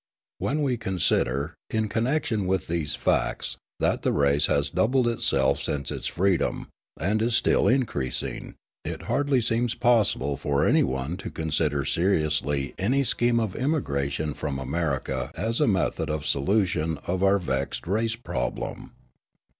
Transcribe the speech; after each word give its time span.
When 0.39 0.63
we 0.63 0.77
consider, 0.77 1.53
in 1.69 1.87
connection 1.87 2.47
with 2.47 2.65
these 2.65 2.95
facts, 2.95 3.57
that 3.79 4.01
the 4.01 4.11
race 4.11 4.47
has 4.47 4.71
doubled 4.71 5.07
itself 5.07 5.61
since 5.61 5.91
its 5.91 6.07
freedom, 6.07 6.69
and 6.99 7.21
is 7.21 7.35
still 7.35 7.67
increasing, 7.67 8.55
it 8.83 9.03
hardly 9.03 9.41
seems 9.41 9.75
possible 9.75 10.37
for 10.37 10.65
any 10.67 10.81
one 10.81 11.17
to 11.17 11.29
consider 11.29 11.85
seriously 11.85 12.73
any 12.79 13.03
scheme 13.03 13.39
of 13.39 13.55
emigration 13.55 14.33
from 14.33 14.57
America 14.57 15.29
as 15.35 15.61
a 15.61 15.67
method 15.67 16.09
of 16.09 16.25
solution 16.25 16.97
of 17.05 17.21
our 17.21 17.37
vexed 17.37 17.85
race 17.85 18.15
problem. 18.15 18.93